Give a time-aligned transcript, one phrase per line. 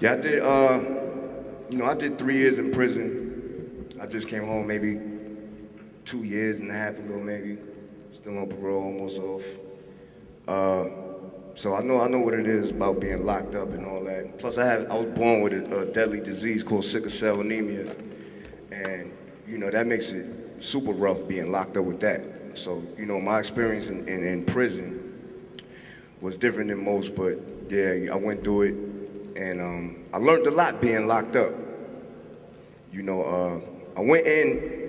[0.00, 0.42] Yeah, I did.
[0.42, 0.82] Uh,
[1.68, 3.86] you know, I did three years in prison.
[4.00, 4.98] I just came home maybe
[6.06, 7.58] two years and a half ago, maybe.
[8.14, 9.44] Still on parole, almost off.
[10.48, 10.88] Uh,
[11.54, 14.38] so I know I know what it is about being locked up and all that.
[14.38, 17.94] Plus, I had I was born with a, a deadly disease called sickle cell anemia,
[18.72, 19.12] and
[19.46, 20.26] you know that makes it
[20.64, 22.22] super rough being locked up with that.
[22.56, 24.96] So you know my experience in, in, in prison
[26.22, 27.38] was different than most, but
[27.68, 28.74] yeah, I went through it,
[29.36, 31.52] and um, I learned a lot being locked up.
[32.92, 33.60] You know, uh,
[33.98, 34.80] I went in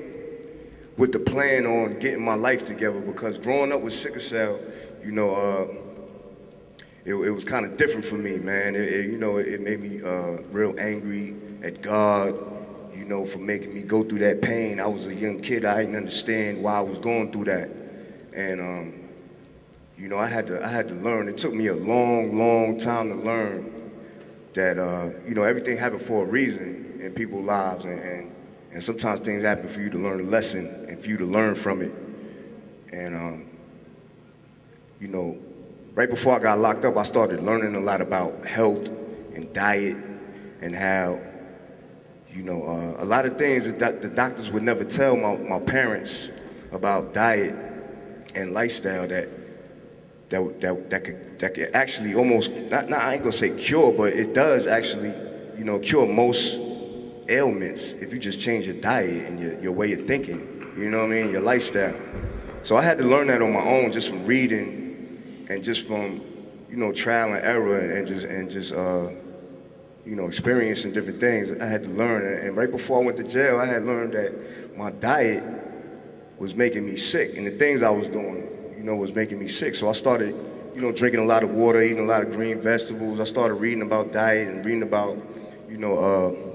[0.97, 4.59] with the plan on getting my life together because growing up with sickle cell,
[5.03, 5.67] you know, uh,
[7.05, 8.75] it, it, was kind of different for me, man.
[8.75, 12.35] It, it, you know, it, made me uh, real angry at God,
[12.95, 14.79] you know, for making me go through that pain.
[14.79, 15.65] I was a young kid.
[15.65, 17.69] I didn't understand why I was going through that.
[18.35, 18.93] And, um,
[19.97, 21.27] you know, I had, to, I had to learn.
[21.27, 23.80] It took me a long, long time to learn
[24.53, 27.85] that, uh, you know, everything happened for a reason in people's lives.
[27.85, 28.35] And, and,
[28.73, 31.55] and, sometimes things happen for you to learn a lesson and for you to learn
[31.55, 31.91] from it.
[32.91, 33.45] And, um,
[34.99, 35.37] you know,
[35.93, 38.87] right before I got locked up, I started learning a lot about health
[39.35, 39.97] and diet
[40.61, 41.19] and how,
[42.33, 45.59] you know, uh, a lot of things that the doctors would never tell my, my
[45.59, 46.29] parents
[46.71, 47.55] about diet
[48.35, 49.27] and lifestyle that
[50.31, 53.91] that that that could that could actually almost not, not I ain't gonna say cure,
[53.91, 55.13] but it does actually,
[55.57, 56.59] you know, cure most
[57.29, 60.47] ailments if you just change your diet and your, your way of thinking.
[60.77, 61.31] You know what I mean?
[61.31, 61.95] Your lifestyle.
[62.63, 66.21] So I had to learn that on my own just from reading and just from
[66.69, 69.09] you know trial and error and just and just uh,
[70.05, 72.45] you know experiencing different things, I had to learn.
[72.45, 75.43] And right before I went to jail, I had learned that my diet
[76.39, 78.47] was making me sick, and the things I was doing,
[78.81, 79.75] you know, was making me sick.
[79.75, 80.33] So I started,
[80.73, 83.19] you know, drinking a lot of water, eating a lot of green vegetables.
[83.19, 85.23] I started reading about diet and reading about,
[85.69, 85.97] you know.
[85.97, 86.47] Uh,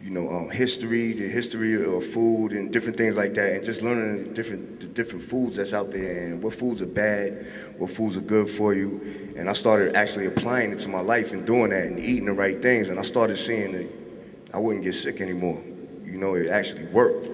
[0.00, 3.82] you know, um, history, the history of food and different things like that, and just
[3.82, 7.46] learning the different, the different foods that's out there and what foods are bad,
[7.76, 9.34] what foods are good for you.
[9.36, 12.32] And I started actually applying it to my life and doing that and eating the
[12.32, 12.90] right things.
[12.90, 13.92] And I started seeing that
[14.54, 15.60] I wouldn't get sick anymore.
[16.04, 17.26] You know, it actually worked.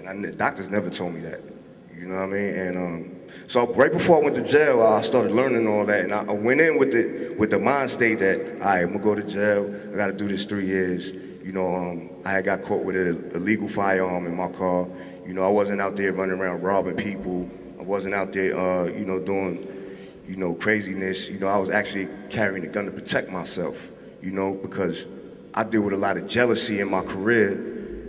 [0.00, 1.53] And I, doctors never told me that.
[1.98, 2.54] You know what I mean?
[2.54, 3.16] And um,
[3.46, 6.60] so right before I went to jail, I started learning all that, and I, went
[6.60, 9.74] in with the with the mind state that, all right, I'm gonna go to jail.
[9.92, 11.12] I got to do this three years
[11.44, 14.88] you know, um, I had got caught with an illegal firearm in my car.
[15.26, 17.50] You know, I wasn't out there running around robbing people.
[17.78, 19.68] I wasn't out there, uh, you know, doing,
[20.26, 21.28] you know, craziness.
[21.28, 23.88] You know, I was actually carrying a gun to protect myself,
[24.22, 25.04] you know, because
[25.52, 27.52] I deal with a lot of jealousy in my career.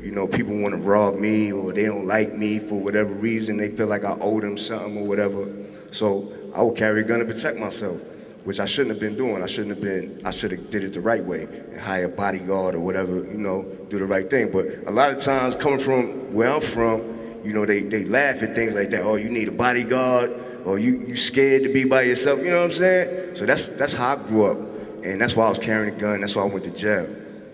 [0.05, 3.57] You know, people want to rob me or they don't like me for whatever reason.
[3.57, 5.47] They feel like I owe them something or whatever.
[5.91, 7.99] So I would carry a gun to protect myself
[8.45, 9.41] which I shouldn't have been doing.
[9.41, 12.09] I shouldn't have been, I should have did it the right way and hire a
[12.09, 14.51] bodyguard or whatever, you know, do the right thing.
[14.51, 17.01] But a lot of times coming from where I'm from,
[17.43, 19.01] you know, they, they laugh at things like that.
[19.01, 20.29] Oh, you need a bodyguard
[20.63, 23.35] or you, you scared to be by yourself, you know what I'm saying?
[23.35, 24.57] So that's, that's how I grew up.
[25.03, 26.21] And that's why I was carrying a gun.
[26.21, 27.07] That's why I went to jail.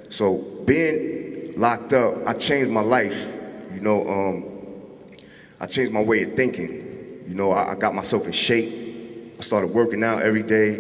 [0.10, 1.21] So being
[1.58, 3.34] locked up, I changed my life.
[3.74, 4.46] You know, um,
[5.60, 7.24] I changed my way of thinking.
[7.28, 9.36] You know, I, I got myself in shape.
[9.38, 10.72] I started working out every day.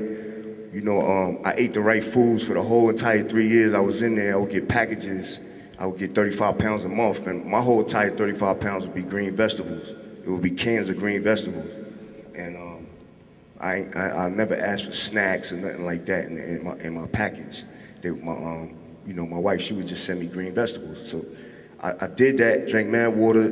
[0.74, 3.80] You know, um, I ate the right foods for the whole entire three years I
[3.80, 4.34] was in there.
[4.34, 5.40] I would get packages.
[5.78, 9.02] I would get 35 pounds a month, and my whole entire 35 pounds would be
[9.02, 9.88] green vegetables.
[9.90, 11.66] It would be cans of green vegetables.
[12.36, 12.88] And um,
[13.59, 16.94] I, I, I never asked for snacks or nothing like that in, in my, in
[16.94, 17.64] my package.
[18.02, 21.09] They, my, um, you know, my wife, she would just send me green vegetables.
[21.09, 21.25] So
[21.81, 23.44] I, I did that, drank man water,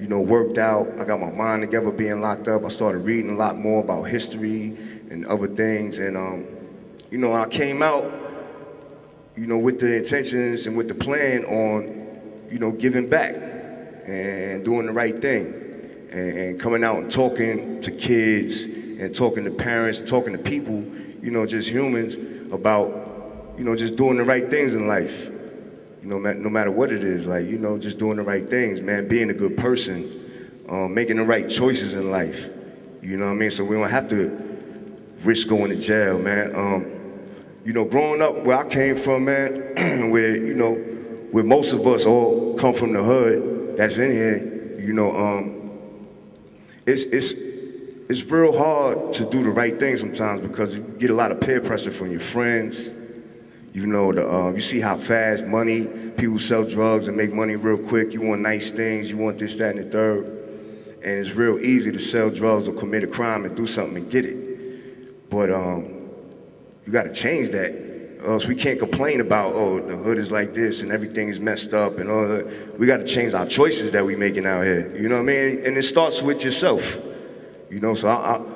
[0.00, 0.88] you know, worked out.
[0.98, 2.64] I got my mind together being locked up.
[2.64, 4.76] I started reading a lot more about history
[5.10, 5.98] and other things.
[5.98, 6.46] And, um,
[7.10, 8.04] you know, I came out,
[9.36, 12.20] you know, with the intentions and with the plan on,
[12.50, 13.34] you know, giving back
[14.06, 15.46] and doing the right thing
[16.12, 20.82] and, and coming out and talking to kids and talking to parents, talking to people,
[21.22, 22.16] you know, just humans
[22.52, 23.03] about,
[23.56, 25.30] you know, just doing the right things in life
[26.04, 28.82] you know, no matter what it is, like, you know, just doing the right things,
[28.82, 32.46] man, being a good person, um, making the right choices in life.
[33.00, 33.50] You know what I mean?
[33.50, 34.78] So we don't have to
[35.22, 36.54] risk going to jail, man.
[36.54, 36.86] Um,
[37.64, 39.52] you know, growing up where I came from, man,
[40.10, 44.78] where, you know, where most of us all come from the hood that's in here,
[44.78, 45.70] you know, um,
[46.86, 51.14] it's, it's, it's real hard to do the right thing sometimes because you get a
[51.14, 52.90] lot of peer pressure from your friends,
[53.74, 55.86] you know, the, uh, you see how fast money,
[56.16, 58.12] people sell drugs and make money real quick.
[58.12, 60.26] You want nice things, you want this, that, and the third.
[61.04, 64.10] And it's real easy to sell drugs or commit a crime and do something and
[64.10, 65.28] get it.
[65.28, 66.08] But um,
[66.86, 67.82] you got to change that.
[68.24, 71.74] Else we can't complain about, oh, the hood is like this and everything is messed
[71.74, 72.78] up and all that.
[72.78, 74.96] We got to change our choices that we making out here.
[74.96, 75.66] You know what I mean?
[75.66, 76.96] And it starts with yourself.
[77.70, 78.53] You know, so I, I,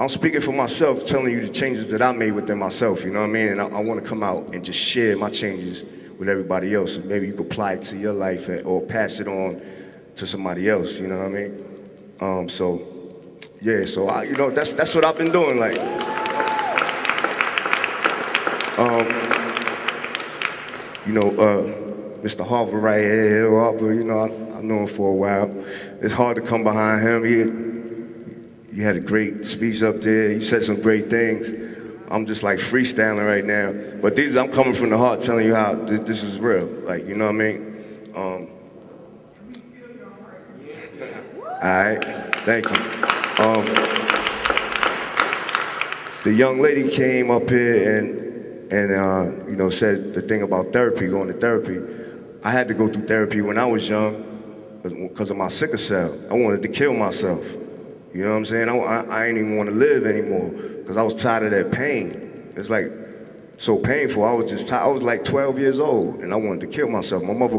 [0.00, 3.02] am speaking for myself, telling you the changes that I made within myself.
[3.02, 3.48] You know what I mean?
[3.48, 5.82] And I, I want to come out and just share my changes
[6.18, 6.94] with everybody else.
[6.94, 9.60] And maybe you can apply it to your life or pass it on
[10.14, 10.98] to somebody else.
[10.98, 11.64] You know what I mean?
[12.20, 12.80] Um, so,
[13.60, 13.84] yeah.
[13.84, 15.58] So I, you know, that's that's what I've been doing.
[15.58, 15.78] Like,
[18.78, 19.06] um,
[21.06, 22.46] you know, uh, Mr.
[22.46, 23.92] Harper right here, Harper.
[23.92, 25.64] You know, I, I've known him for a while.
[26.00, 27.24] It's hard to come behind him.
[27.24, 27.77] He,
[28.78, 30.30] he had a great speech up there.
[30.30, 31.48] You said some great things.
[32.12, 33.72] I'm just like freestyling right now.
[34.00, 36.66] But these, I'm coming from the heart, telling you how this, this is real.
[36.84, 38.12] Like, you know what I mean?
[38.14, 38.46] Um,
[41.42, 42.04] all right,
[42.46, 42.76] thank you.
[43.44, 43.64] Um,
[46.22, 50.72] the young lady came up here and, and uh, you know, said the thing about
[50.72, 51.80] therapy, going to therapy.
[52.44, 54.22] I had to go through therapy when I was young
[54.84, 56.16] because of my sickle cell.
[56.30, 57.44] I wanted to kill myself.
[58.14, 58.68] You know what I'm saying?
[58.68, 61.70] I, I, I ain't even want to live anymore because I was tired of that
[61.72, 62.52] pain.
[62.56, 62.90] It's like
[63.58, 64.24] so painful.
[64.24, 64.84] I was just tired.
[64.84, 67.22] I was like 12 years old and I wanted to kill myself.
[67.22, 67.58] My mother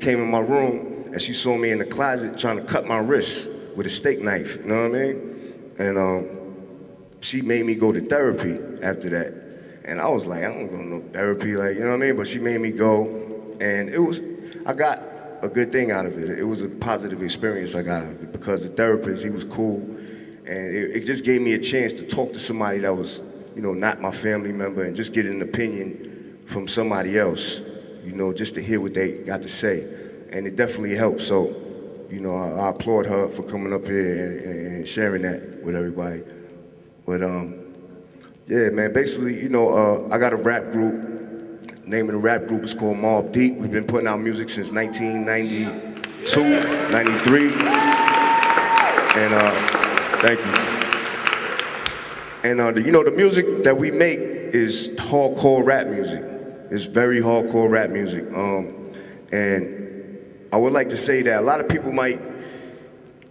[0.00, 2.98] came in my room and she saw me in the closet trying to cut my
[2.98, 4.56] wrist with a steak knife.
[4.56, 5.54] You know what I mean?
[5.78, 6.28] And um,
[7.20, 9.42] she made me go to therapy after that.
[9.84, 12.06] And I was like, I don't go to no therapy, like, you know what I
[12.06, 12.16] mean?
[12.16, 13.04] But she made me go,
[13.60, 14.20] and it was,
[14.64, 15.02] I got
[15.42, 16.38] a good thing out of it.
[16.38, 19.44] It was a positive experience I got out of it because the therapist, he was
[19.44, 23.20] cool, and it, it, just gave me a chance to talk to somebody that was,
[23.56, 27.60] you know, not my family member and just get an opinion from somebody else,
[28.04, 29.82] you know, just to hear what they got to say.
[30.30, 31.22] And it definitely helped.
[31.22, 31.54] So,
[32.10, 35.74] you know, I, I applaud her for coming up here and, and, sharing that with
[35.74, 36.22] everybody.
[37.04, 37.54] But, um,
[38.46, 41.11] yeah, man, basically, you know, uh, I got a rap group
[41.84, 43.56] Name of the rap group is called Mobb Deep.
[43.56, 47.46] We've been putting out music since 1992, 93.
[49.20, 49.50] And uh,
[50.20, 50.52] thank you.
[52.48, 56.22] And uh, you know, the music that we make is hardcore rap music.
[56.70, 58.32] It's very hardcore rap music.
[58.32, 58.92] Um,
[59.32, 60.20] and
[60.52, 62.20] I would like to say that a lot of people might,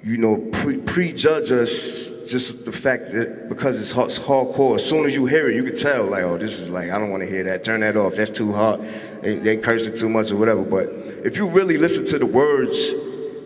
[0.03, 5.13] you know, pre prejudge us just the fact that because it's hardcore, as soon as
[5.13, 7.29] you hear it, you can tell, like, oh, this is like, I don't want to
[7.29, 7.63] hear that.
[7.63, 8.15] Turn that off.
[8.15, 8.81] That's too hard.
[9.21, 10.63] They, they curse it too much or whatever.
[10.63, 10.89] But
[11.25, 12.91] if you really listen to the words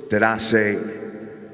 [0.09, 0.73] that I say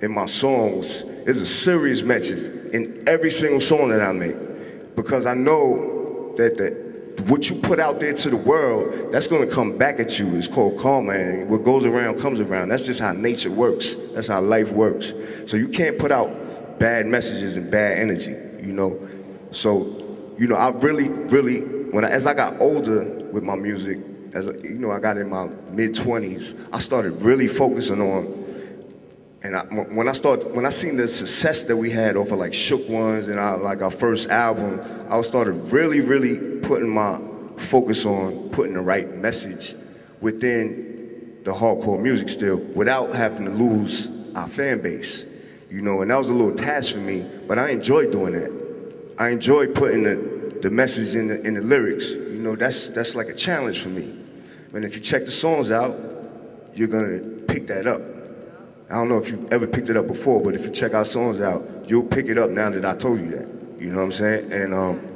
[0.02, 4.96] in my songs, there's a serious message in every single song that I make.
[4.96, 9.48] Because I know that the, what you put out there to the world, that's going
[9.48, 10.36] to come back at you.
[10.36, 12.70] It's called karma, and what goes around comes around.
[12.70, 13.96] That's just how nature works.
[14.14, 15.14] That's how life works.
[15.48, 16.30] So you can't put out
[16.82, 18.32] bad messages and bad energy,
[18.66, 19.00] you know.
[19.52, 21.60] So, you know, I really, really,
[21.92, 24.00] when I, as I got older with my music,
[24.34, 28.42] as you know, I got in my mid twenties, I started really focusing on.
[29.44, 32.40] And I, when I started, when I seen the success that we had off of
[32.40, 37.20] like Shook Ones and our, like our first album, I started really, really putting my
[37.58, 39.76] focus on putting the right message
[40.20, 45.26] within the hardcore music still, without having to lose our fan base
[45.72, 49.16] you know, and that was a little task for me, but I enjoy doing that.
[49.18, 52.12] I enjoy putting the, the message in the, in the lyrics.
[52.12, 54.14] You know, that's, that's like a challenge for me.
[54.74, 55.98] And if you check the songs out,
[56.76, 58.02] you're gonna pick that up.
[58.90, 61.06] I don't know if you ever picked it up before, but if you check our
[61.06, 63.82] songs out, you'll pick it up now that I told you that.
[63.82, 64.52] You know what I'm saying?
[64.52, 65.08] And um,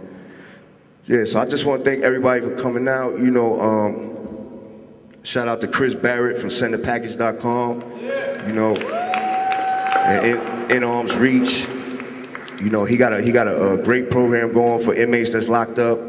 [1.05, 3.19] yeah, so I just want to thank everybody for coming out.
[3.19, 8.47] You know, um, shout out to Chris Barrett from SendThePackage.com.
[8.47, 9.04] You know,
[10.05, 11.67] in, in arm's reach.
[12.59, 15.49] You know, he got a he got a, a, great program going for inmates that's
[15.49, 15.99] locked up.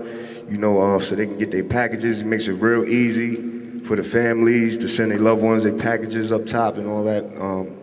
[0.49, 2.21] You know, uh, so they can get their packages.
[2.21, 6.31] It makes it real easy for the families to send their loved ones their packages
[6.31, 7.25] up top and all that.
[7.41, 7.77] Um,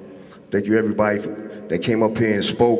[0.49, 2.79] thank you everybody that came up here and spoke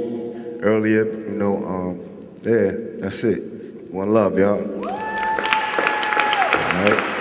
[0.62, 1.06] earlier.
[1.06, 2.00] You know, um,
[2.44, 3.92] yeah, that's it.
[3.92, 4.62] One love, y'all.
[4.86, 4.90] All
[6.84, 7.14] right.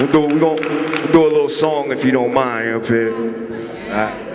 [0.00, 4.29] We're gonna do a little song if you don't mind up here.